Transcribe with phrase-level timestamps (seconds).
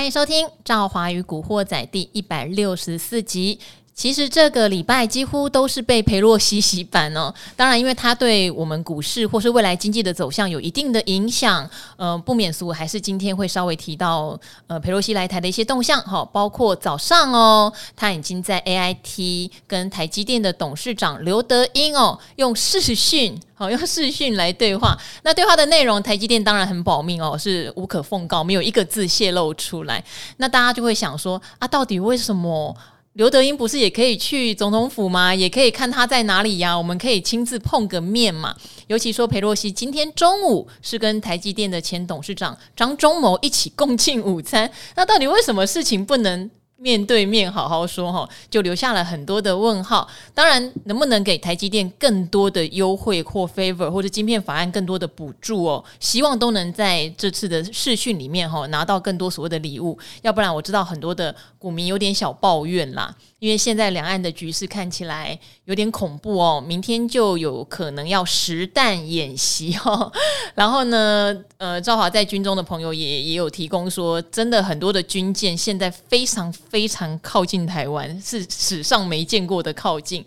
[0.00, 3.60] 欢迎收听《赵华与古惑仔》第一百六十四集。
[3.92, 7.34] 其实这个礼拜几乎都是被裴洛西洗版哦。
[7.54, 24.96] 当然，因为他对我们股市或是未来经济的走向有一定的影响，呃，不免俗，还是今天会稍微提到呃裴洛西来台的一些动向哈，包括早上哦，他已经在 AIT 跟台积电的董事长刘德英哦用视讯好用视讯来对话。
[25.24, 30.02] 那对话的内容，台积电当然很保密哦，是无可奉告，没有一个字泄露出来。
[30.38, 32.74] 那大家就会想说啊，到底为什么？
[33.20, 35.34] 刘德英不是也可以去总统府吗？
[35.34, 36.74] 也可以看他在哪里呀？
[36.74, 38.56] 我们可以亲自碰个面嘛。
[38.86, 46.50] 尤其说裴洛西今天中午是跟台积电的前董事长张忠谋一起共进午餐，那到底为什么事情不能？
[46.80, 50.08] 面对面好好说哈，就留下了很多的问号。
[50.32, 55.84] 当然，能不能给台积电更多的优惠或 favor，或者晶片法案更多的补助哦？
[56.00, 59.98] 希望都能在这次的视讯里面哈拿到更多所谓的礼物。
[60.22, 63.14] 要不然，我知道很多的股民有点小抱怨啦。
[63.40, 70.12] 因为现在两岸的局势看起来有点恐怖哦，明天就有可能要实弹演习哦。
[70.54, 80.22] 然后呢，呃，赵华在军中的朋友也也有提供说，真的很多的军舰现在非常非常靠近台湾，是史上没见过的靠近，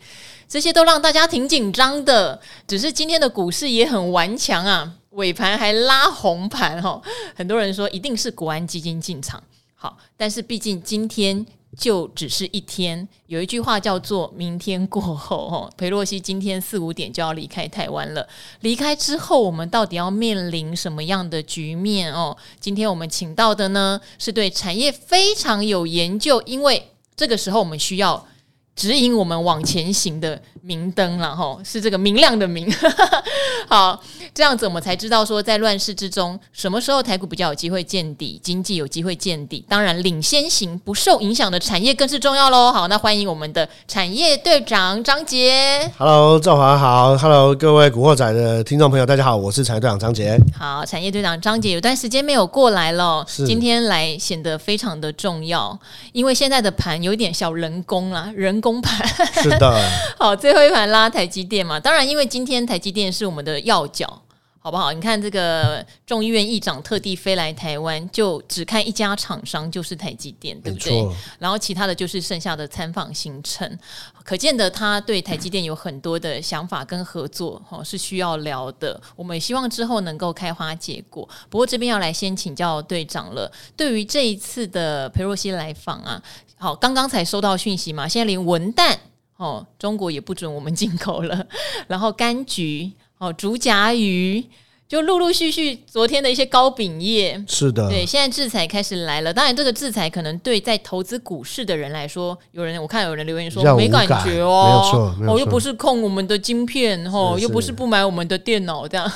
[0.50, 2.42] 这些都让大家挺紧张的。
[2.68, 7.00] 只是今天的股市也很顽强啊，尾盘还拉红盘哦。
[7.36, 9.44] 很多人说一定是国安基金进场，
[9.76, 11.46] 好，但是毕竟今天。
[11.78, 15.72] 就只是一天，有一句话叫做“明天过后”哦。
[15.76, 18.28] 裴洛西今天四五点就要离开台湾了，
[18.62, 22.38] 离开之后，我们到底要面临什么样的局面哦？
[22.60, 28.28] 今天我们请到的呢，是对产业非常有研究，因为这个时候我们需要
[28.76, 30.42] 指引我们往前行的。
[30.66, 32.74] 明灯了哈，是这个明亮的明。
[33.68, 34.02] 好，
[34.34, 39.66] 这样子我们才知道说，在乱世之中，什么时候台股比较有机会见底，经济有机会见底。
[39.68, 42.72] 当然，领先型不受影响的产业更是重要喽。
[42.72, 45.92] 好，那欢迎我们的产业队长张杰。
[45.98, 47.18] Hello，赵华好。
[47.18, 50.40] Hello，各位古惑仔的听众朋友，大家好，我是产业队长张杰。
[50.58, 55.78] 好，产业队长张杰有段时间没有过来了，今天来显得非常的重要，
[56.14, 59.06] 因为现在的盘有一点小人工啦，人工盘。
[59.34, 59.78] 是的。
[60.18, 64.22] 好，最后一盘拉台积电嘛，当然，因为今天台积电是我们的要角，
[64.64, 64.94] 好不好？
[64.94, 71.06] 你看这个众议院议长特地飞来台湾，就只看一家厂商，就是台积电，对不对？
[71.38, 73.78] 然后其他的就是剩下的参访行程，
[74.24, 78.98] 可见得他对台积电有很多的想法跟合作，哦，是需要聊的。
[79.18, 81.28] 我们也希望之后能够开花结果。
[81.50, 86.24] 不过这边要来先请教队长了，对于这一次的裴若曦来访啊，
[86.56, 88.96] 好，刚刚才收到讯息嘛，现在连文旦。
[89.36, 91.46] 哦，中国也不准我们进口了。
[91.88, 92.90] 然后柑橘，
[93.24, 94.44] 哦，竹夹鱼。
[94.86, 99.34] 就陆陆续续，昨天的一些糕饼业是的，对，现在制裁开始来了。
[99.34, 109.12] 当然，这个制裁可能对在投资股市的人来说，有人我看有人留言说没感觉哦，没有错哦，又不是控我们的晶片，哦，又不是不买我们的电脑，这样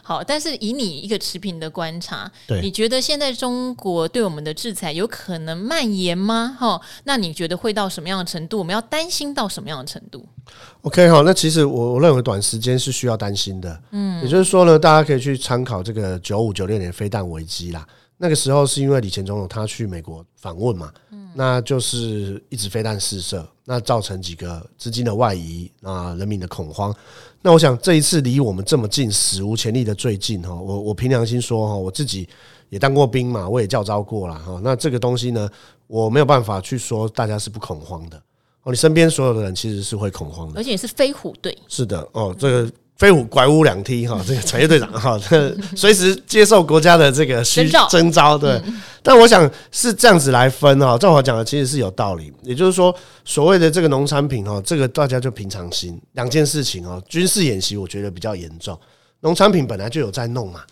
[0.00, 0.22] 好。
[0.22, 6.56] 但是以你一个持平的观察，对，你觉得现在中国对我们的制裁有可能蔓延吗？
[6.56, 8.58] 哈，那你觉得会到什么样的程度？
[8.58, 10.24] 我们要担心到什么样的程度
[10.82, 17.86] ？OK 好，那其实我我认为短时间是需要担心的，嗯，也就是说呢，大家可以去参考这个九五九六年飞弹危机啦。
[18.18, 26.94] 那个时候是因为李前总统他去美国访问嘛，嗯，那就是一直飞弹试射，那造成几个资金的外移啊，人民的恐慌。
[27.42, 32.26] 那我想这一次离我们这么近，史无前例的最近哈，我我凭良心说哈，我自己
[32.70, 34.58] 也当过兵嘛，我也教招过了哈。
[34.64, 35.46] 那这个东西呢，
[35.86, 38.20] 我没有办法去说大家是不恐慌的。
[38.66, 41.56] 哦，你身边所有的人其实是会恐慌的，而且是飞虎队。
[41.68, 48.60] 是的，哦，这个飞虎拐五两踢哈，这个产业队长哈， 这随时接受国家的这个需征召，对。
[49.04, 52.32] 但我想是这样子来分哈，赵华讲的其实是有道理。
[52.42, 52.92] 也就是说，
[53.24, 55.96] 所谓的这个农产品哈，这个大家就平常心。
[56.14, 58.76] 两件事情哦，军事演习我觉得比较严重，
[59.20, 60.62] 农产品本来就有在弄嘛。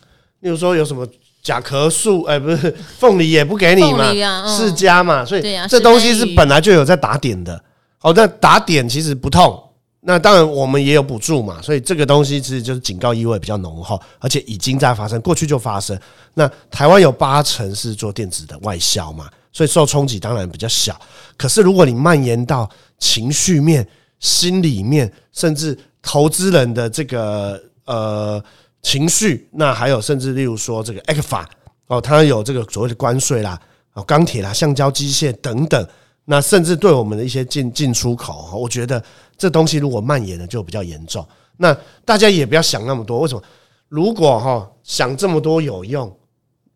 [0.40, 1.06] 例如说有什么
[1.44, 4.10] 甲壳素，哎，不是凤梨也不给你嘛，
[4.48, 7.62] 释迦嘛，所以这东西是本来就有在打点的。
[8.04, 9.58] 哦，那打点其实不痛，
[10.00, 15.98] 那当然我们也有补助嘛，所以这个东西其实就是警告意味比较浓厚，而且已经在发生，过去就发生。
[16.34, 21.00] 那台湾有八成是做电子的外销嘛，所以受冲击当然比较小。
[21.38, 22.68] 可是如果你蔓延到
[22.98, 23.88] 情绪面、
[24.20, 28.44] 心里面，甚至投资人的这个呃
[28.82, 31.46] 情绪，那还有甚至例如说这个 ECFA
[31.86, 33.58] 哦，它有这个所谓的关税啦，
[33.94, 35.88] 哦，钢铁啦、橡胶、机械等等。
[36.24, 39.02] 那甚至对我们的一些进进出口，我觉得
[39.36, 41.26] 这东西如果蔓延了就比较严重。
[41.56, 43.42] 那大家也不要想那么多，为什么？
[43.88, 46.10] 如果哈想这么多有用，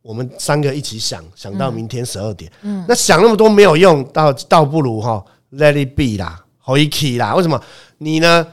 [0.03, 2.51] 我们三个一起想，想到明天十二点。
[2.63, 7.35] 嗯，那想那么多没有用，倒倒不如哈，Let it be 啦，Hold it 啦。
[7.35, 7.61] 为什么？
[7.99, 8.47] 你呢？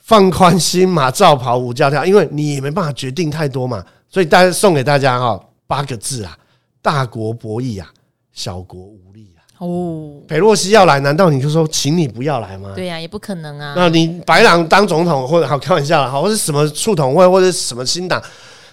[0.00, 3.82] 放宽心嘛，照跑舞教跳，因为你也没办法决定太多嘛。
[4.06, 6.36] 所以大家送给大家哈八个字啊：
[6.82, 7.90] 大国博弈啊，
[8.30, 9.33] 小国无力啊。
[9.64, 12.72] 哦，裴洛西要来，难道你就说请你不要来吗？
[12.74, 13.74] 对呀、啊，也不可能啊。
[13.76, 18.22] 那你白狼当总统，或者好开玩笑了，好，或者什么促统会，或者什么新党。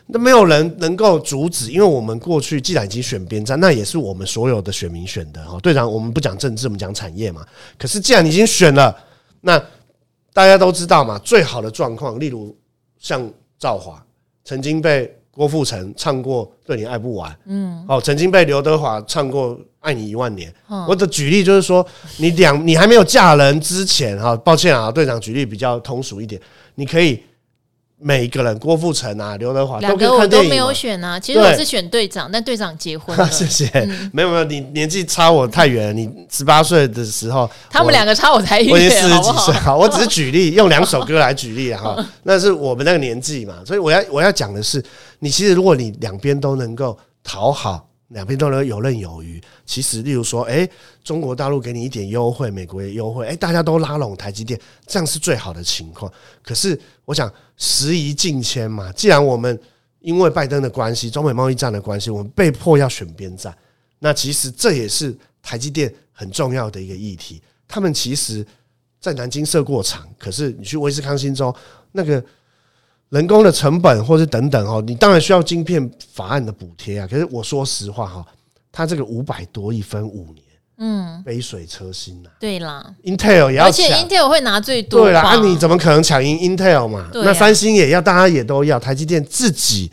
[0.07, 5.57] 那没有人能够阻止，因为我们过去既然已经选边站，那也是我们所有的选民选的哈。
[5.61, 7.45] 队长，我们不讲政治，我们讲产业嘛。
[7.77, 8.93] 可是既然已经选了，
[9.39, 9.57] 那
[10.33, 12.53] 大家都知道嘛，最好的状况，例如
[12.99, 13.25] 像
[13.57, 14.03] 赵华，
[14.43, 20.53] 曾经被郭富城唱过《对你爱不完》，嗯，哦，曾经被刘德华唱过《爱你一万年》。
[20.87, 21.85] 我的举例就是说，
[22.17, 26.39] 你两你还没有嫁人之前哈，抱歉啊，队长举例比较通俗一点，
[26.75, 27.21] 你可以。
[28.03, 31.19] 每一个人，郭富城啊，刘德华，两个我都没有选啊。
[31.19, 33.25] 其实我是选队长，但队长结婚了。
[33.29, 33.69] 谢谢。
[34.11, 35.95] 没有没有，你年纪差我太远。
[35.95, 39.53] 你十八岁的时候，他们两个差我才一，我已经四十几岁。
[39.53, 41.95] 好，我只是举例， 用两首歌来举例哈。
[42.23, 44.83] 那是我们那个年纪嘛，所以我要我要讲的是，
[45.19, 47.87] 你其实如果你两边都能够讨好。
[48.11, 49.41] 两边都能游刃有余。
[49.65, 50.67] 其实，例如说，哎，
[51.03, 56.11] 中国大陆给你一点优惠，美国也优惠，哎，大家都拉拢台积电，这样是最好的情况。
[56.43, 59.59] 可是，我想时移境迁嘛，既然我们
[59.99, 63.55] 因为拜登的关系，中美贸易战的关系，我们被迫要选边站，
[63.99, 67.41] 那其实这也是台积电很重要的一个议题。
[67.67, 68.45] 他们其实，
[68.99, 71.53] 在南京设过厂，可是你去威斯康星州
[71.91, 72.23] 那个。
[73.11, 77.05] 人工的成本，或者等等哦，你当然需要晶片法案的补贴啊。
[77.05, 78.25] 可是我说实话哈，
[78.71, 80.45] 它这个五百多亿分五年，
[80.77, 82.29] 嗯，杯水车薪呐。
[82.39, 85.01] 对啦，Intel 也要，而且 Intel 会拿最多。
[85.01, 87.09] 对啦，那你怎么可能抢赢 Intel 嘛？
[87.13, 88.79] 那三星也要，大家也都要。
[88.79, 89.91] 台积电自己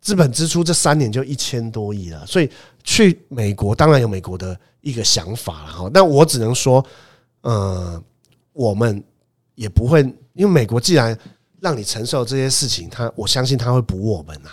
[0.00, 2.48] 资本支出这三年就一千多亿了，所以
[2.82, 5.90] 去美国当然有美国的一个想法了哈。
[5.92, 6.82] 但我只能说，
[7.42, 8.02] 呃，
[8.54, 9.04] 我们
[9.54, 10.00] 也不会，
[10.32, 11.14] 因为美国既然。
[11.64, 14.50] 让你承受这些事情，他我相信他会补我们呐。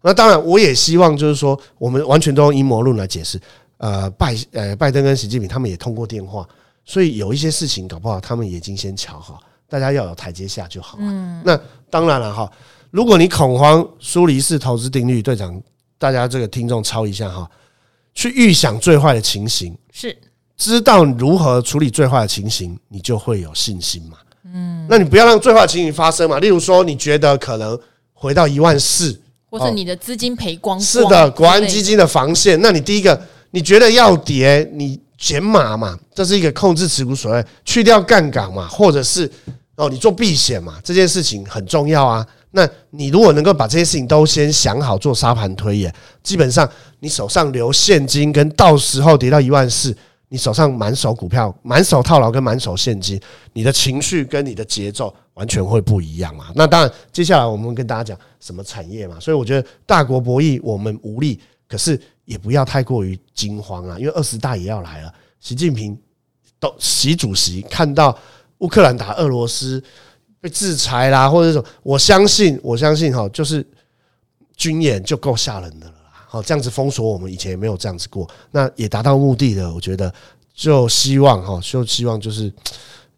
[0.00, 3.38] 那当然，我也希望就是说，我们完全都用阴谋论来解释。
[3.76, 6.48] 呃，拜呃拜登跟习近平他们也通过电话，
[6.86, 11.04] 所以有一些事情搞不好他们已经先瞧好，大家要有台阶下就好了。
[11.04, 12.50] 嗯，那当然了哈，
[12.90, 15.60] 如果你恐慌，苏黎世投资定律，队长，
[15.98, 17.50] 大家这个听众抄一下哈，
[18.14, 20.16] 去预想最坏的情形，是
[20.56, 24.16] 知道如何处理最坏的情形，你就会有信心嘛。
[24.46, 26.38] 嗯，那你不要让最坏的情形发生嘛。
[26.38, 27.78] 例如说，你觉得可能
[28.12, 29.18] 回到一万四，
[29.50, 32.60] 或是你的资金赔光，光，是的，国安基金的防线。
[32.60, 33.18] 那你第一个，
[33.52, 39.30] 你觉得要跌，你减码嘛，这是一个控制持股所谓去掉杠杆嘛，或者是
[39.76, 42.26] 哦，你做避险嘛，这件事情很重要啊。
[42.50, 45.92] 那你如果能够把这些事情都先想好，做沙盘推演，
[46.22, 46.68] 基本上
[47.00, 49.96] 你手上留现金，跟到时候跌到一万四。
[50.34, 53.20] 你手上满手股票、满手套牢跟满手现金，
[53.52, 56.50] 你的情绪跟你的节奏完全会不一样嘛？
[56.56, 59.16] 那当然，接下来我们跟大家讲什么产业嘛？
[59.20, 61.38] 所以我觉得大国博弈我们无力，
[61.68, 65.14] 可是也不要太过于惊慌啊，因为二十大也要来了。
[65.38, 65.96] 习近平
[66.58, 68.18] 都习主席看到
[68.58, 69.80] 乌克兰打俄罗斯
[70.40, 73.64] 被制裁啦，或者说我相信，我相信哈，就是
[74.56, 75.94] 军演就够吓人的了。
[76.34, 79.72] 哦，这样子封锁我们以前也没有这样子过，那也达到目的了。
[79.72, 80.12] 我觉得
[80.52, 82.52] 就希望哈，就希望就是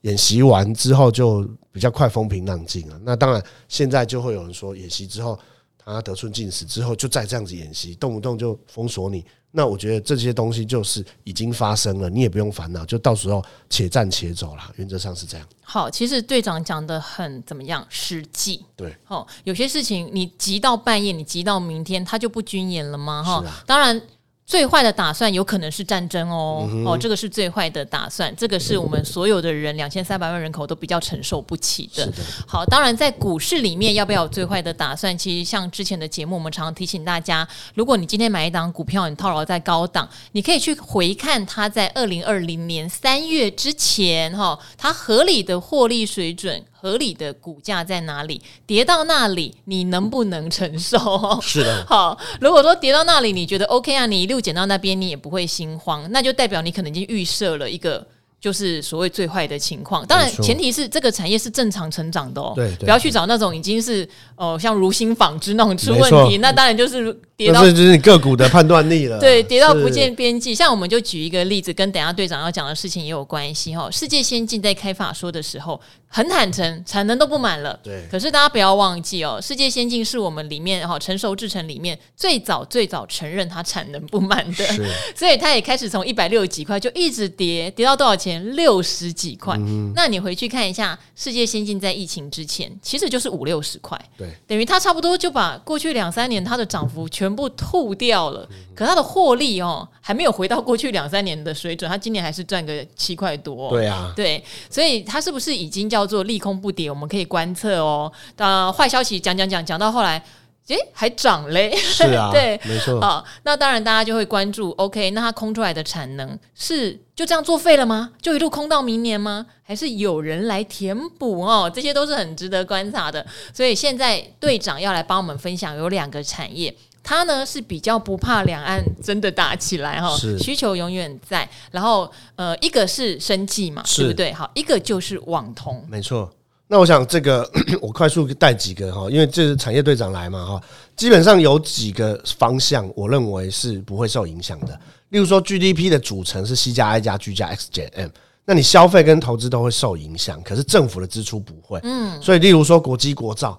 [0.03, 3.01] 演习完之后就比较快风平浪静了。
[3.03, 5.39] 那当然，现在就会有人说，演习之后
[5.79, 9.25] 他得寸进尺之后就再这样子演习，动不动就封锁你。
[9.57, 14.71] 那我觉得这些东西就是已经发生了，你也不用烦恼，就到时候且战且走啦。
[14.77, 15.49] 原则上是这样。
[15.63, 17.87] 好，其实队长讲的很怎么样？
[17.89, 18.95] 实际对。
[19.09, 23.23] 哦，有些事情你急到半夜，你急到明天，他就不军演了吗？
[23.23, 24.01] 哈，当然。
[24.47, 32.09] 最坏的打算有可能是战争哦，哦，这个是最坏的打算，这个是我们所有的人两千三百万人口都比较承受不起的。
[32.47, 35.19] 好，当然在股市里面要不要有最坏的打算？
[35.19, 46.65] 其实像之前的节目，我们常常提醒大家，如果你今天买一档股票，你套牢在高档，你可以去回看它在二零二零年三月之前哈，它合理的获利水准。
[46.79, 48.41] 合理的股价在哪里？
[48.67, 50.99] 跌到那里，你能不能承受？
[51.41, 51.85] 是的。
[51.89, 58.07] 好，如果说跌到那里，你觉得 OK 啊，你一路捡到那边，你也不会心慌，那就代表你可能已经预设了一个
[58.39, 60.07] 就是所谓最坏的情况。
[60.07, 62.53] 当然，前提是这个产业是正常成长的哦。
[62.55, 64.05] 对，不要去找那种已经是
[64.37, 69.19] 哦、呃、像如新纺织那种出问题，那当然就是跌到，就是你个股的判断力了。
[69.21, 70.55] 对，跌到不见边际。
[70.55, 73.91] 像我们就举一个例子，跟等下队长要讲的事情也有关系哈。
[73.91, 75.81] 世界先进在开法说的时候
[76.17, 77.79] 很坦诚，产能都不满了。
[77.83, 78.09] 对。
[78.11, 84.83] 可是大家不要忘记哦，世界先进是我们里面哈成熟制程里面最早最早承认它产能不满的，是。
[85.15, 88.57] 所以它也开始从一百六十几块就一直跌，跌到多少钱？
[88.57, 89.55] 六十几块。
[89.59, 89.93] 嗯。
[89.95, 94.01] 那你回去看一下，世界先进在疫情之前其实就是五六十块。
[94.17, 94.27] 对。
[94.47, 97.27] 等于它差不多就把过去两三年它的涨幅全。
[97.27, 103.69] 全部吐掉了，可它的获利哦还没有回到过去两三年的水准，它今年还是赚个七块多。
[103.69, 106.89] 对啊，对，所以它是不是已经叫做利空不跌？
[106.91, 108.13] 我们可以观测哦。
[108.35, 110.23] 当坏消息讲讲讲讲到后来，
[110.69, 111.75] 诶，还涨嘞。
[111.77, 113.01] 是啊， 对，没错。
[113.01, 114.71] 好，那当然大家就会关注。
[114.73, 118.13] OK，那它空出来的产能是就这样作废了吗？
[118.21, 119.47] 就一路空到明年吗？
[119.63, 121.71] 还是有人来填补哦？
[121.73, 123.25] 这些都是很值得观察的。
[123.53, 126.75] 所以现在队长要来帮我们分享有两个产业。
[127.07, 131.49] 它呢是比较不怕两岸真的打起来哈，需求永远在。
[131.71, 134.33] 然后呃，一个是生计嘛，对不对？
[134.33, 136.29] 好，一个就是网通，没错。
[136.67, 137.49] 那我想这个
[137.81, 140.61] 我快速带几个哈，因为这是产业队长来嘛哈，
[140.97, 144.77] 基本上有几个方向，我认为是不会受影响的。
[145.11, 148.09] 例如说 GDP 的组成是 C 加 I 加 G 加 X 减 M，
[148.45, 151.79] 那你消费跟投资都会受影响，可是政府的支出不会。
[151.85, 153.57] 嗯，所以例如说国机国造。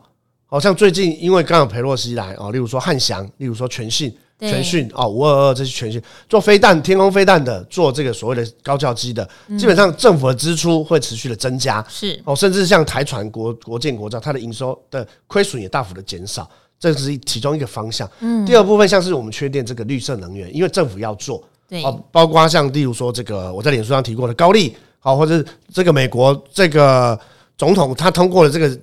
[0.50, 9.28] 好像最近因为刚好裴洛西来哦，例如说汉翔，例如说全讯、全讯哦，五二二这些全讯做飞弹、天空飞弹的，做这个所谓的高教机的，
[9.60, 16.50] 基本上政府的支出会持续的增加，是哦，甚至像台船国国建国造，它的营收的亏损也大幅的减少，
[16.80, 18.10] 这是其中一个方向。
[18.22, 27.20] 嗯，第二部分像是我们缺电这个绿色能源，因为政府要做，对哦，包括像例如说这个我在脸书上提过的高利，好，或者这个美国这个
[27.58, 28.80] 总统他通过了这个。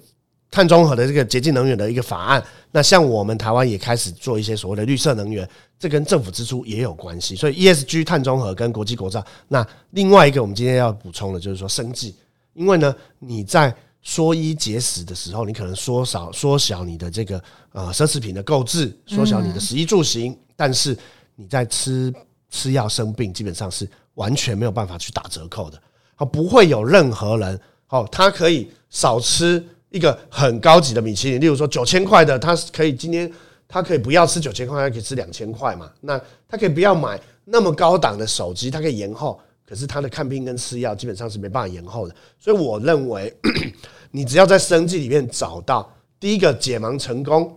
[0.55, 5.49] 碳中和的这个洁净能源的一个法案，那像我们台湾也开始做一些所谓的绿色能源，
[5.81, 7.35] 这跟政府支出也有关系。
[7.35, 12.15] 所以 ESG 碳中和跟国际国造，那另外一个我们今天要补充的就是说生计，
[12.53, 17.43] 因为呢你在缩衣节食的时候，你可能缩少缩小你的这个
[17.73, 20.97] 呃奢侈品的购置，缩小你的食衣住行，但是
[21.35, 22.15] 你在吃
[22.49, 25.83] 吃药生病，基本上是完全没有办法去打折扣的。
[26.15, 29.61] 好，不会有任何人哦，他可以少吃。
[29.95, 33.33] 一个很高级的米其林，例如说九千块的，他可以今天
[33.69, 35.89] 他可以不要吃九千块，他可以吃两千块嘛？
[36.01, 42.15] 那他可以不要买那么高档的手机，他可以延后，可是他的看病跟吃药基本上是没办法延后的。
[42.41, 43.33] 所以我认为，
[44.11, 47.57] 你只要在生计里面找到第一个解盲成功，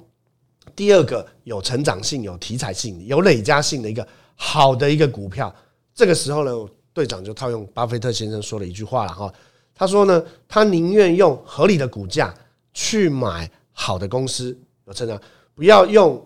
[0.76, 5.52] 第二个有成长性、有题材性、有累加性的一个好的一个股票，
[5.96, 6.52] 这个时候呢，
[6.94, 9.34] 队长就套用巴菲特先生说的一句话了哈。
[9.78, 12.34] 他说呢，他宁愿用合理的股价
[12.74, 15.22] 去买好的公司，有成长，
[15.54, 16.20] 不要用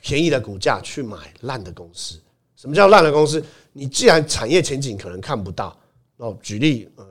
[0.00, 2.18] 便宜的股价去买烂的公司。
[2.56, 3.42] 什么叫烂的公司？
[3.72, 5.78] 你既然产业前景可能看不到，
[6.16, 7.06] 哦，举例，呃，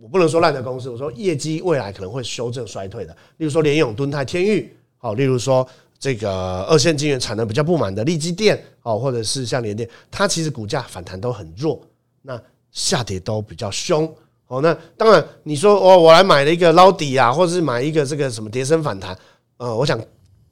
[0.00, 5.66] 我不能说烂的公司，我说业绩未来可能会修正衰退的，例如说联永、敦泰、天钰，好，例如说
[5.98, 11.80] 这个二线晶圆产能比较不满的力积电，哦，或者是像联电，它其实股价反弹都很弱，
[12.20, 14.12] 那下跌都比较凶。
[14.52, 19.16] 哦，那当然，你说哦，我来买了一个捞底啊，或者是买一个这个什么跌升反弹，
[19.56, 19.98] 呃，我想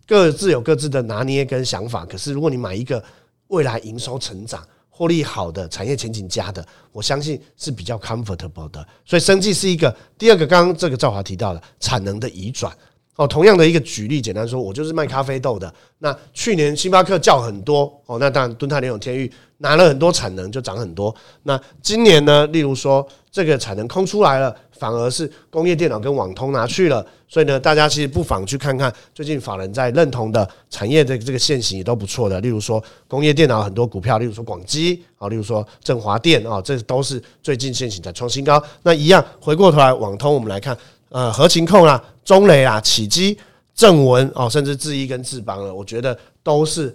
[0.06, 2.06] 各自有各自的拿捏跟想法。
[2.06, 3.04] 可是，如果你买一个
[3.48, 8.82] 未来营收成长、获利好的产业前景佳的，我相信是比较 comfortable 的。
[9.04, 12.74] 所以，生技是一个第二个，刚刚这个赵华提到了产能的移转。
[13.20, 15.70] 哦，同样的一个举例，简单说，我就是卖咖啡豆的。
[15.98, 21.14] 那去年星巴克叫很多哦，那当然敦泰、联永、天域拿了很多产能，就涨很多。
[21.42, 27.04] 那今年呢，例如说这个产能空出来了，反而是工业电脑跟网通拿去了。
[27.28, 32.40] 所以呢，大家其实不妨去看看最近法人在认同的产业的这个线型也都不错的。
[32.40, 38.62] 例如说工业电脑很多股票，例如说广基啊，例如说振华电啊，这都是最近线型在创新高。
[38.82, 40.74] 那一样回过头来，网通我们来看。
[41.10, 43.36] 呃，合情控啊，中磊啊，启基、
[43.74, 46.94] 正文哦，甚至智易跟智邦了，我觉得都是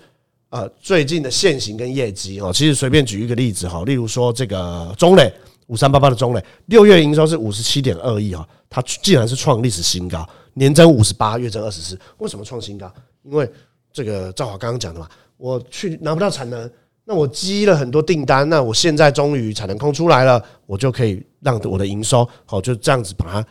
[0.50, 2.50] 呃最近的现行跟业绩哦。
[2.54, 5.30] 其实随便举一个例子哈，例如说这个中磊
[5.68, 12.00] 五三八八的中磊，六月营收是五十七点二亿哈，它竟然是创历史新高，年增五十八，月增二十四。
[12.20, 12.90] 为什么创新高？
[13.24, 13.50] 因为
[13.92, 16.72] 这个赵华刚刚讲的嘛，我去拿不到产能，
[17.04, 23.46] 那我积了很多订单，那我现在终于产能空出来了，我就可以让我的营收好就这样子把它。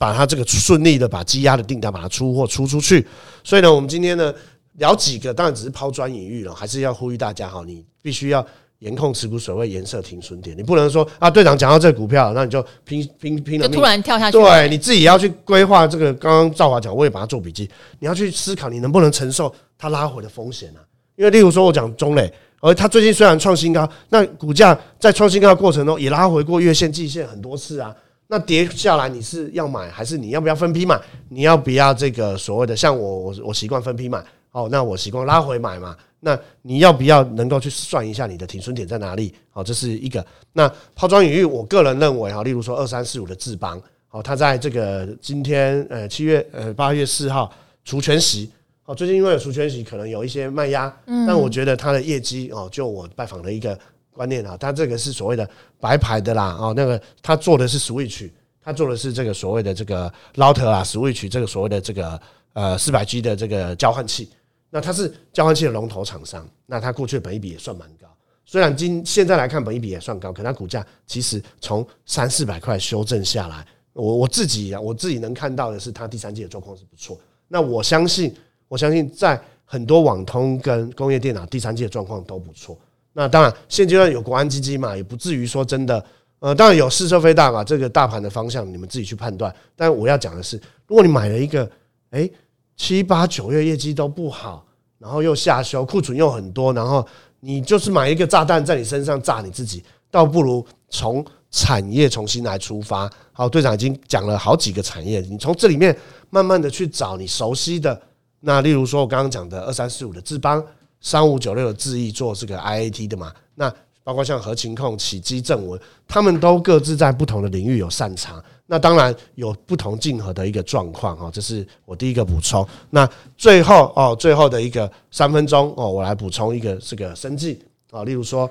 [0.00, 3.06] 把它这个顺利的把积压的订单把它出货出出去，
[3.44, 4.32] 所以呢，我们今天呢
[4.78, 8.44] 聊几个，当然只是抛砖引玉了，还是要呼吁大家哈，你必须要
[8.78, 16.14] 严控持股水位，颜色停损点，你不能说啊，队长讲到这个股票，那你就拼拼拼了命，就突然跳下去，对，你自己要去规划这个。
[16.14, 20.80] 刚刚赵华讲，我也把它做笔记，你要去思考你能不能承受它拉回的风险啊。
[21.16, 27.94] 因为例如说我讲中磊，而它最近虽然创新高，那股价在创新高的过程中也拉回过月线、季线很多次啊。
[28.32, 30.96] 那跌下来你是要买还是你要不要分批买？
[31.28, 34.68] 你要不要这个所谓的像我我我习惯分批买哦？
[34.70, 35.96] 那我习惯拉回买嘛？
[36.20, 39.34] 那你要不要能够去算一下你的停损点在哪里？
[39.50, 40.24] 好，这是一个。
[40.52, 47.52] 那抛砖引玉，我个人认为哈，例如说二三四五的智邦，好，它在这个今天呃七月呃八月四号
[47.84, 48.48] 除权息，
[48.84, 50.96] 好，最近因为有除权息，可能有一些卖压，
[51.26, 53.76] 但我觉得它的业绩哦，就我拜访的一个。
[54.12, 55.48] 观念啊，它这个是所谓的
[55.78, 62.20] 白牌的啦，哦，那个他做的是 Switch，他做的是这个所谓的这个 Router 啊，Switch 这个所谓的这个
[62.52, 64.28] 呃四百 G 的这个交换器，
[64.68, 68.08] 那它是交换器的龙头厂商，那它过去的本益比也算蛮高，
[68.44, 78.34] 虽然今现在来看本益比也算高，可它股价其实从三四百块修正下来，我我自己，我自己能看到的是它第三季的状况是不错，那我相信
[78.68, 82.78] 我相信在很多网通跟工业电脑第三季的状况都不错。
[83.12, 86.04] 那当然，现阶段有国安基金嘛，也不至于说真的。
[86.38, 89.54] 呃，当然有是射非大嘛，这个大盘的方向你们自己去判断。
[89.76, 91.70] 但我要讲的是，如果你买了一个，
[92.12, 92.32] 诶
[92.78, 94.64] 七八九月业绩都不好，
[94.98, 97.06] 然后又下修，库存又很多，然后
[97.40, 103.10] 你就是买一个炸弹在你身上炸你自己，倒不如从产业重新来出发。
[103.32, 105.94] 好，队长已经讲了好几个产业，你从这里面
[106.30, 108.00] 慢慢的去找你熟悉的。
[108.40, 110.64] 那例如说，我刚刚讲的二三四五的智邦。
[111.00, 113.72] 三五九六的智易做这个 IAT 的嘛，那
[114.04, 118.42] 包括像核情控、启基、正文，他们都各自在不同的领域有擅长。
[118.66, 122.66] 那当然有不同竞合的一个状况哈，这是我第一个补充。
[122.90, 128.48] 那最后哦，最后的一个三分钟哦，我来补充一个这个生计啊，例如说，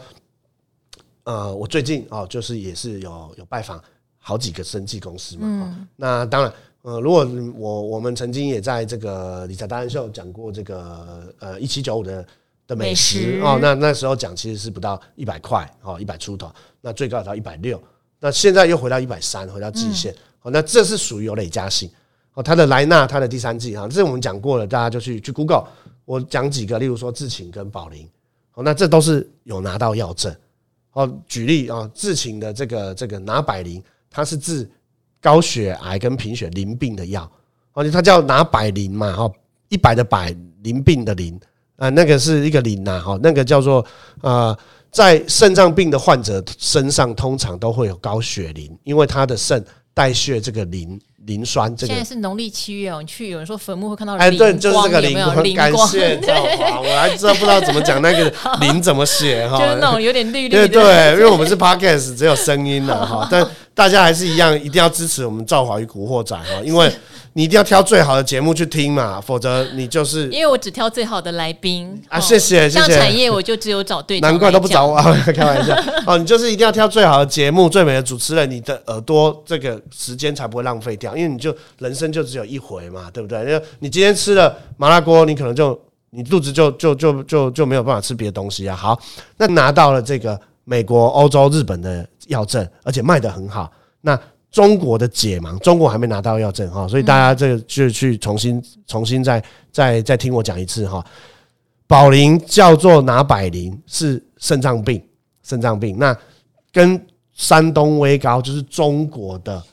[1.23, 3.81] 呃，我最近哦，就是也是有有拜访
[4.17, 5.87] 好几个生计公司嘛。
[5.95, 6.51] 那当然。
[6.81, 12.25] 呃，如果我我们曾经也在这个理财达人秀讲过这个呃一七九五的
[12.65, 17.81] 的美食哦，那那时候讲其实是不到一百块哦，一百出头，那最高到一百六，
[18.17, 21.89] 那现在又回到一百三，回到季线哦，那这是属于有累加性
[22.33, 25.67] 哦，它的莱纳它的第三季哈，这我们讲过了，大家就去去 Google，
[26.05, 28.07] 我讲几个，例如说智勤跟宝林
[28.53, 30.33] 哦，那这都是有拿到药证
[30.93, 34.69] 哦，举例啊，智勤的这个这个拿百灵，它是治。
[35.21, 37.29] 高血癌跟贫血淋病的药，
[37.73, 39.31] 而且，它叫拿百灵嘛，哈，
[39.69, 41.39] 一百的百淋病的淋，
[41.75, 43.85] 啊，那个是一个淋呐，哈，那个叫做
[44.21, 44.57] 呃，
[44.91, 49.63] 在肾脏病的患者身上通常都会有高血磷，因为他的肾
[49.99, 51.75] 代谢这个磷磷酸。
[51.75, 63.45] 这个现在是农历七月哦，你去有人说坟墓会看到哎，对，就是这个磷光，感谢赵华，我还知道不知道怎么讲那个磷怎么写哈， 就是那种有点绿绿对对，因为我们是 podcast 只有声音的哈，但。
[63.75, 66.91] 大家还是一样，一定要支持我们赵华与古惑仔哈，因为
[67.33, 72.79] 你一定要挑最好的节目去听嘛，否则你就是因为我只挑最好的来宾啊，谢谢谢谢。
[72.79, 74.97] 像产业我就只有找对，难怪都不找我，
[75.33, 83.39] 开玩笑哦，你就是一定要挑最好的节目，最美的主持人，你的耳朵这个时间才不会浪费掉，因为你就人生就只有一回嘛，对不对？
[83.39, 88.75] 因为你今天吃了麻辣锅，你可能就你肚子就就就就就没有办法吃别的东西啊。
[88.75, 88.99] 好，
[89.37, 92.07] 那拿到了这个美国、欧洲、日本的。
[92.29, 93.71] 药证，而且卖得很好。
[94.01, 94.15] 那
[94.51, 101.05] 中国的解盲，中国还没拿到药证哈，所以大家这个就去重新、重新再、再、再听我讲一次哈。
[101.85, 105.03] 宝林叫做拿百灵，是肾脏病，
[105.43, 105.97] 肾脏病。
[105.97, 106.17] 那
[106.71, 106.99] 跟
[107.33, 109.63] 山东威高就是中国的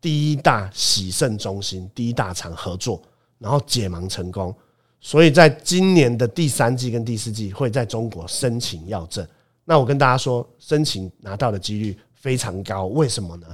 [0.00, 3.00] 第一大洗肾中心、第一大厂合作，
[3.38, 4.54] 然后解盲成功，
[5.00, 9.26] 所以在今年的第三季跟第四季会在中国申请药证。
[9.64, 13.46] 那我跟大家说，申请拿到的几率非常高，为什么呢？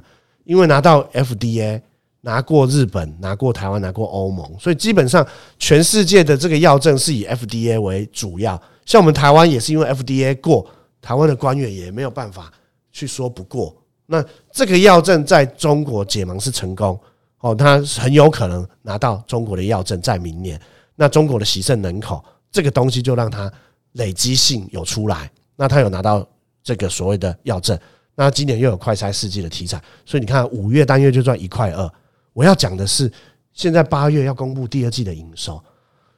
[0.44, 1.81] 因为拿到 FDA，
[2.22, 5.26] 拿过日本，拿过台湾，拿过欧盟，所以基本上
[5.59, 8.61] 全世界的这个药证是以 FDA 为主要。
[8.85, 10.66] 像我们台湾也是因为 FDA 过，
[11.00, 12.53] 台湾的官员也没有办法
[12.90, 13.76] 去说不过。
[14.07, 16.98] 那这个药证在中国解盲是成功
[17.38, 20.61] 哦，它很有可能拿到中国的药证在明年。
[20.96, 23.50] 那中国的洗肾人口这个东西就让它
[23.92, 25.31] 累积性有出来。
[25.57, 26.26] 那他有拿到
[26.62, 27.79] 这个所谓的药证，
[28.14, 31.90] 那今年又有快筛试剂的题材，所以你看五月单月就赚一块二。
[32.33, 33.11] 我要讲的是，
[33.53, 35.62] 现在八月要公布第二季的营收，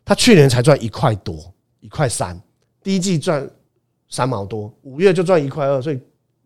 [0.05, 2.41] 他去年才赚一块多，一块三，
[2.83, 3.49] 第一季赚
[4.09, 6.01] 三毛多，五月就赚一块二，所以。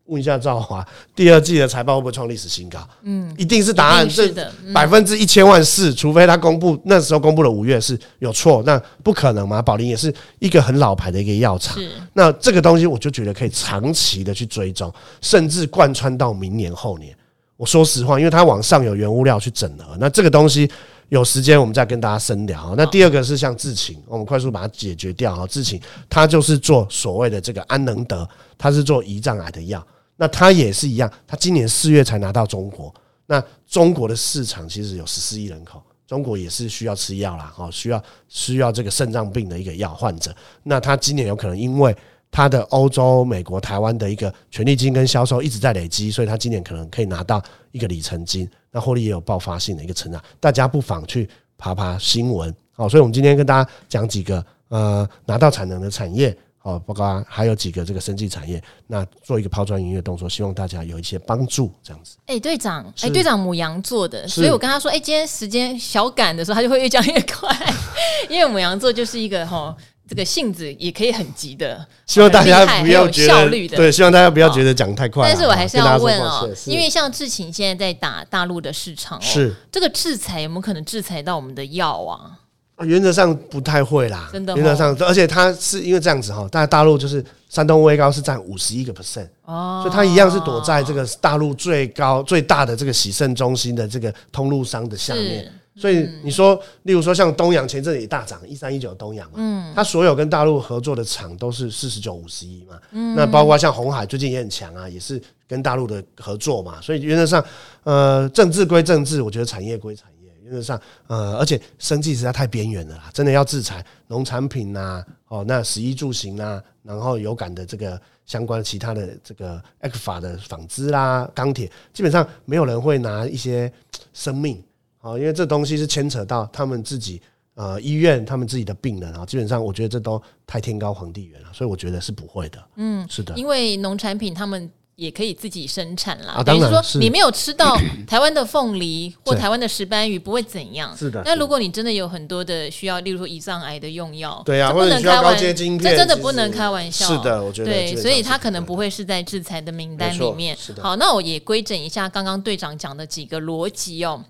[0.06, 2.78] 问一下赵华，第二季的财报会不会创历史新高？
[3.02, 9.60] 嗯，一定是答案，是的，百分之一千万是，除非他公布那时候公布了五月是有错，那不可能嘛。
[9.60, 11.76] 宝林也是一个很老牌的一个药厂，
[12.12, 17.12] 那这个东西我就觉得可以长期的去追踪，甚至贯穿到明年后年。
[17.56, 20.70] 我说实话，因为它往上有原物料去整合，那这个东西
[21.08, 22.74] 有时间我们再跟大家深聊。
[22.76, 25.46] 那第二个是像智勤，我们快速把它解决掉啊。
[25.46, 29.84] 智勤它就是做所谓的这个安能德，它是做胰脏癌的药。
[30.16, 32.94] 那它也是一样，它今年四月才拿到中国。
[33.26, 40.34] 那中国的市场其实有十四亿人口，中国也是需要吃药啦，哈，需要需要这个肾脏病的一个药患者。
[40.62, 41.94] 那他今年有可能因为
[42.30, 50.22] 它的欧洲、美国、台湾的一个权利金跟销售一直在累积，所以他今年可能可以拿到一个里程金，那获利也有爆发性的一个成长。
[50.38, 56.36] 大家不妨去爬爬新闻，好，所以我们今天跟大家讲几个呃拿到产能的产业。
[56.66, 62.16] 哦，包括还有几个这个生技产业，那做一个抛砖引玉的动作，希望大家有一些帮助，这样子。
[62.26, 67.56] 哎、欸，队长，哎、欸，队长母羊座的，所以我跟他说，哎、欸，今天时间小赶的时候，他就会越讲越快，
[68.28, 69.76] 因为母羊座就是一个哈，
[70.08, 75.22] 这个性子也可以很急的， 希望大家不要觉得效率的，对，希望大家不要觉得讲太快。
[75.22, 82.40] 但是我还是要问哦，因为像智勤现在在打大陆的市场哦，是这个制裁有没有可能制裁到我们的药啊？
[82.76, 84.54] 啊，原则上不太会啦，真的。
[84.54, 95.50] 原则上，而且它是因为这样子哈，大大陆就是山东威高是占五十一个 percent，哦，所以它一样是躲在这个大陆最高最大的这个洗肾中心的这个通路商的下面。
[95.78, 107.44] 所以你说，例如说像东阳前阵子也大涨，一三一九东阳嘛，嗯，它所有跟大陆合作的厂都是四十九五十一嘛，嗯，那包括像鸿海最近也很强啊，也是跟大陆的合作嘛，所以原则上，
[107.84, 110.15] 呃，政治归政治，我觉得产业归产业。
[110.46, 123.70] 原则上，呃，而且生计实在太边缘了啦，真的要制裁农产品呐、啊，哦，那食衣住行啊，然后有感的这个相关其他的这个 ECFA 的纺织啦、钢铁，基本上没有人会拿一些
[124.12, 124.62] 生命，
[125.00, 127.20] 哦，因为这东西是牵扯到他们自己
[127.54, 132.64] 呃医院他们自己的病人啊，基本上我觉得这都太天高皇帝远了，所以我觉得是不会的。
[132.76, 134.70] 嗯，是的，因为农产品他们。
[134.96, 137.76] 也可以自己生产啦，等于说你没有吃到
[138.08, 140.96] 台湾的凤梨或台湾的石斑鱼不会怎样。
[140.96, 141.22] 是的。
[141.22, 147.06] 那如果你真的有很多的需要，例如说胰脏癌的用药，对啊，不能开玩笑，这真的不能开玩笑。
[147.06, 150.56] 是的，我觉得对，所以他可能不会是在制裁的名单里面。
[150.80, 154.24] 好，那我也规整一下刚刚队长讲的几个逻辑哦。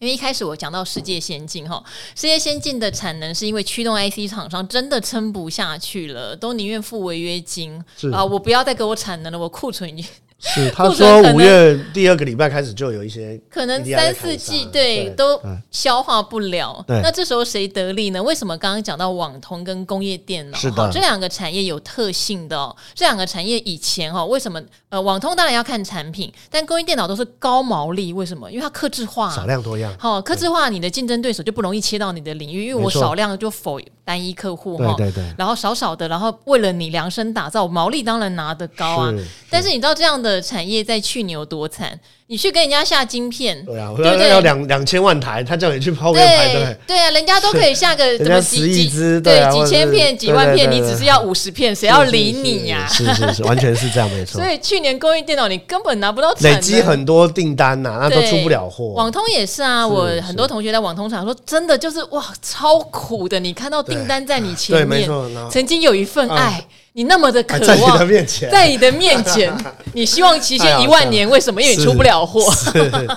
[0.00, 1.84] 因为一开始我讲到世界先进哈，
[2.14, 7.78] 世界先进的产能是因为驱动 IC 厂商真的撑不下去了，都宁愿付违约金
[8.10, 10.10] 啊，我不要再给我产能了，我库存已经。
[10.42, 15.38] 是，他说五月第二个礼拜开始就有一些可能三四季对，对都
[15.70, 16.82] 消化不了。
[16.88, 18.22] 对，那这时候谁得利呢？
[18.22, 20.56] 为什么刚刚讲到网通跟工业电脑？
[20.56, 22.74] 是的，这两个产业有特性的哦。
[22.94, 28.50] 这两个产业以前哈，为什么呃网通当然要看产品，但工业电脑都是高毛利，为什么？
[28.50, 29.94] 因为它克制化，少量多样。
[29.98, 34.94] 好，克制化，你的竞争对手就不容易切到你的领域，因为我少量就否单一客户哈。
[34.96, 35.34] 对对对。
[35.36, 39.12] 然后少少的，然后为了你量身打造，毛利当然拿得高啊。
[39.50, 40.29] 但是你知道这样的。
[40.30, 41.98] 的产业在去年有多惨？
[42.30, 44.28] 你去跟人家下晶片，对啊，对不对？
[44.28, 52.86] 要两两千万台，他叫你去抛个台，对对啊，人家都可以下个 什么几几只，对，几千片、几万片，你只是要五十片，谁要理你呀？
[52.88, 54.40] 是是是，完全是这样，没错。
[54.40, 58.90] 所以去年工业电脑你根本拿不到产，累积很多订单呐，那都出不了货。
[58.90, 63.40] 网通也是啊，我很多同学在网通厂说，真的就是哇，超苦的。
[63.40, 65.10] 你看到订单在你前面，
[65.50, 66.64] 曾经有一份爱。
[66.92, 69.56] 你那么的渴望，在你的面前，在你的面前，
[69.94, 71.62] 你希望期限一万年，为什么？
[71.62, 72.50] 因为你出不了货。
[72.52, 73.08] 是，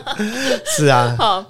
[0.66, 1.16] 是啊。
[1.18, 1.46] 好。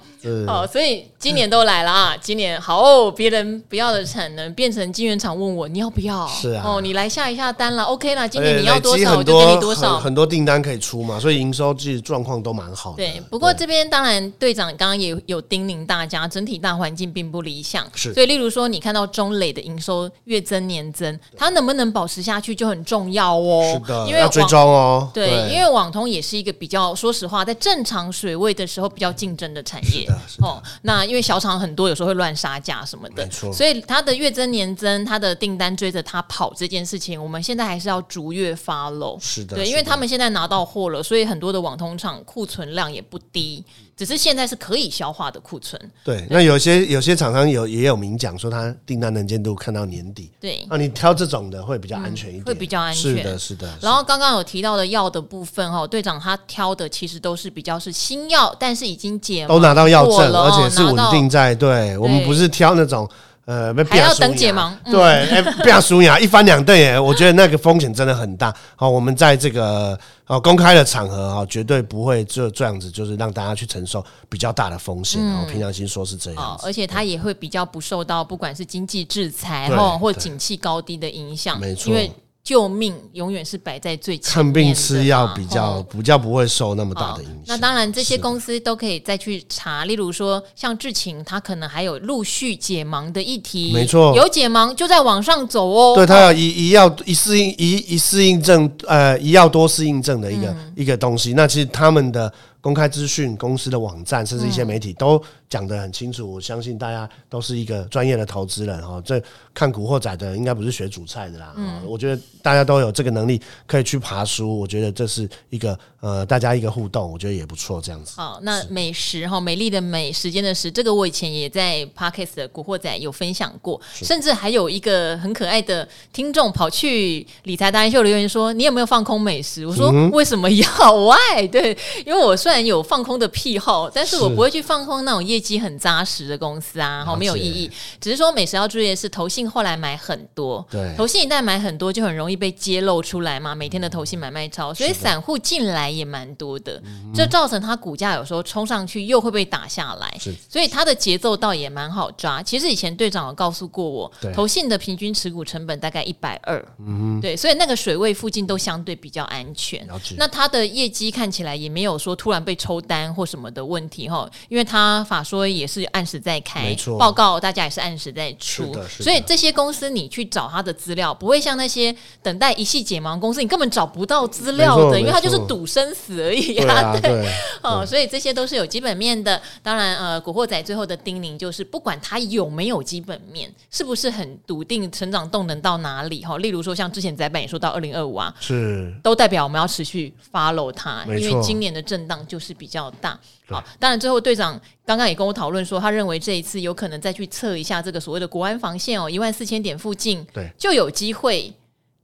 [0.46, 2.16] 好，所以今年都来了啊！
[2.20, 6.26] 今年好哦，别人不要的产能变成晶圆厂问我你要不要？
[6.28, 8.28] 是啊，哦，你来下一下单了，OK 了。
[8.28, 12.96] 今年你要多少我就给你多少，很多订单可以出嘛，所以营收其实状况都蛮好的。
[12.96, 17.86] 对，不过这边当然队长刚刚也有叮咛大家，整体大环境并不理想。
[17.94, 23.72] 是，所以例如说你看到中磊的营收月增年增，它能不能保持下去就很重要哦。
[23.72, 25.10] 是的，因为要追踪哦。
[25.12, 30.08] 对，因为网通也是一个比较，说实话，在正常水位的时候比较竞争的产业。
[30.40, 39.18] 哦，那因为小厂很多，有时候会乱杀价什么的，所以它的月增年增，它的订单追着它跑这件事情，我们现在还是要逐月 follow。
[39.20, 43.64] 是的，对，因为他们现在拿到货了，所以很多的网通厂库存量也不低，
[43.96, 45.80] 只是现在是可以消化的库存。
[46.04, 50.30] 对，那有些有些厂商有也有明讲说，他订单能见度看到年底。
[50.40, 53.16] 对，那你挑这种的会比较安全一点，会比较安全。
[53.16, 53.72] 是的，是的。
[53.80, 61.54] 然后刚刚有提到的药的部分哈，队长他挑的其实都是比较是新药，但是已经解都拿到药证，而且是稳定在。
[61.54, 63.08] 对，我们不是挑那种
[63.46, 64.72] 呃，还要等解盲。
[64.84, 68.54] 对，哎，不要输呀， 一翻两瞪眼，我觉得那个风险真的很大。
[68.76, 75.20] 好，我们在这个哦公开的场合啊，绝对不会就这样子，就是让大家去承受比较大的风险。
[75.40, 81.60] 我平常心说是这样，而且它也会比较不受到不管是经济制裁哈或景气高低的影响。
[81.60, 82.10] 没错，因为。
[82.44, 87.42] 救命永远是摆在最前面，看病吃药比较比较不会受那么大的影响。
[87.46, 95.94] 那当然，这些公司都可以再去查，例如说像智勤，它可能还有陆续解盲的议题，没错，有解盲就在往上走哦。
[95.96, 101.32] 对，它要一一药一适应一一适应症，呃，一药多适应症的一个、嗯、一个东西。
[101.32, 102.30] 那其实他们的
[102.64, 105.22] 公开资讯、公司的网站，甚至一些媒体都。
[105.46, 109.00] 讲得很清楚，我相信大家都是一个专业的投资人哈。
[109.04, 109.22] 这
[109.52, 111.52] 看古惑仔的应该不是学煮菜的啦。
[111.56, 117.80] 嗯，我觉得大家都有这个能力可以去爬书，我觉得这是一个呃大家一个互动，我觉得也不错。
[117.80, 118.14] 这样子。
[118.16, 130.66] 好，那美食哈，美丽的美，时间的时，这个我以前也在 Podcast 的古惑仔有分享过，甚至还有一个很可爱的听众跑去理财达人秀留言说：“你有没有放空美食？”我说：“为什么要？
[131.06, 135.44] Why？” 对，因为我虽然有放空的癖好，但是我不会去放空那种业。
[135.44, 137.70] 绩很扎实的公司啊，好没有意义。
[138.00, 143.54] 只是说美食要注意的是，投信后来买很多，对，投信一旦买很多，就很容易被揭露出来嘛。
[143.54, 146.82] 每天的投信买卖超，所以散户进来也蛮多的，
[147.14, 152.42] 这造成它股价有时候冲上去又会被打下来，所以它的节奏倒也蛮好抓。
[152.42, 159.86] 其实以前队长有告诉过我，投信的平均持股成本大概一百二，嗯，对，所以那个水位附近都相对比较安全。
[160.16, 165.44] 那它的业绩看起来也没有说突然被抽单或什么的问题哈，因为他法说。
[165.54, 176.98] 也是按时在开报告，大家也是按时在出，所以这些公司你去找他的资料，不会像那些等待一系解盲公司，你根本找不到资料的，因为他就是赌生死而已啊。
[177.00, 177.28] 对，
[177.62, 179.40] 哦，所以这些都是有基本面的。
[179.62, 186.38] 当然，呃，古惑仔最后的叮咛就是，不管他有没有基本面，是不是很笃定成长动能到哪里哈？
[186.38, 193.18] 例如说，像之前仔板也说到二零二五啊，是都代表我们要持续 follow 它，因为今年的震荡就是比较大。
[193.46, 201.52] 好，当然最后队长刚刚也跟我讨论说，他认为这一次有可能再去测一下这个所谓的国安防线哦，一万四千点附近，对，就有机会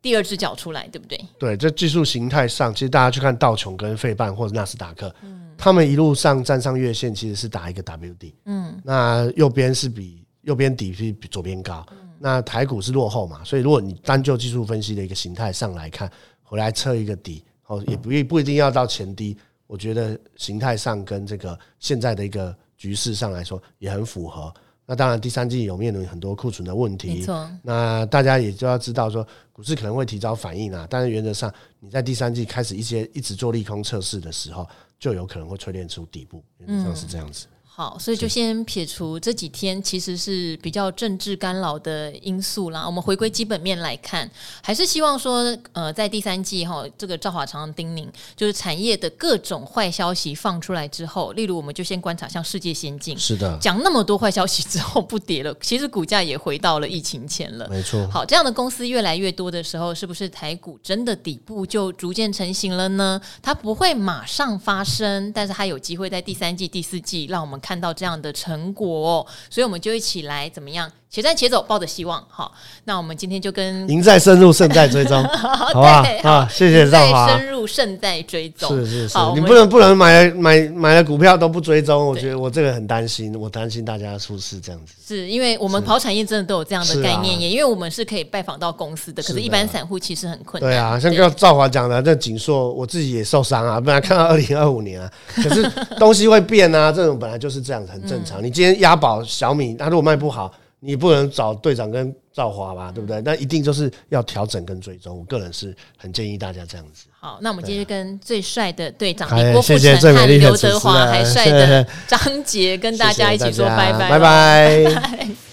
[0.03, 1.19] 第二只脚出来，对不对？
[1.38, 16.11] 对，这技术形态上，其实大家去看道琼跟费半或者纳斯达克，嗯，他们一路上站上月线，其实是打一个 W D，，嗯，那右边是比右边底是比左边高，嗯，那台股是落后嘛，所以如果你单就技术分析的一个形态上来看，
[16.43, 19.37] 回来测一个底，哦，也不不一定要到前低。
[19.70, 24.52] 我觉得形态上跟这个现在的一个局势上来说也很符合。
[24.85, 27.48] 那当然第三季有面临很多库存的问题，没错。
[27.62, 30.88] 那大家也就要知道说，股市可能会提早反应啊。
[30.90, 36.42] 但是原则上你在第三季开始一些一直做利空测试的时候，就有可能会淬炼出底部。
[36.59, 37.46] 原则上是这样子。
[37.81, 42.85] 好，所以就先撇除这几天其实是比较政治干扰的因素啦。
[42.85, 44.31] 我们回归基本面来看，
[44.62, 58.07] 还是希望说，呃，在第三季哈，这个赵华常常叮咛，就是产业的各种坏消息放出来之后，例如我们就先观察像世界先进，是的，讲那么多坏消息之后不跌了，其实股价也回到了疫情前了，没错。
[58.09, 63.19] 好，这样的公司越来越多的时候，是不是台股真的底部就逐渐成型了呢？
[63.40, 67.69] 它不会马上发生，但是它有机会在第三季、第四季让我们看。
[67.70, 70.90] 看到这样的成果，哦，所以我们就一起来怎么样？
[71.12, 72.25] 且战且走，抱着希望。
[72.29, 72.53] 好，
[72.85, 76.07] 那我们今天就跟赢在深入，胜在追踪， 好吧？
[76.23, 77.29] 啊，谢谢赵华。
[77.37, 78.70] 深入，胜在追踪。
[78.77, 84.92] 是是是，你不能不能买买买了股票都不追踪，我觉得我这个很担心，我担心大家出事这样子。
[85.05, 90.70] 是因为我们跑产业真的都有这样的概念，也因为我们是可以拜访到公司的，可是一般散户其实很困难。
[90.70, 95.11] 对啊，像刚刚赵华讲的，这锦硕我自己也受伤啊，本来看到二零二五年啊，
[95.42, 95.68] 可是
[95.99, 98.40] 东西会变啊，这种本来就是这样子，很正常。
[98.40, 100.55] 你今天押宝小米，它如果卖不好。
[100.81, 103.21] 你不能找队长跟赵华吧，对不对？
[103.21, 105.19] 那一定就是要调整跟追踪。
[105.19, 107.07] 我个人是很建议大家这样子。
[107.19, 115.29] 好，那我们今天跟最帅的队长郭富城和刘德华还帅的张杰跟大家一起说拜拜，拜拜。